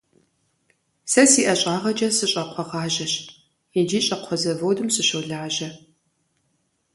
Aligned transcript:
Сэ 1.11 1.23
си 1.31 1.41
ӏэщӏагъэкӏэ 1.45 2.09
сыщӏакхъуэгъажьэщ 2.17 3.13
икӏи 3.79 3.99
щӏакхъуэ 4.05 4.37
заводым 4.41 4.87
сыщолажьэ. 4.95 5.69